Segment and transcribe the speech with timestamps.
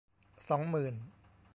[0.49, 0.93] สองหมื่น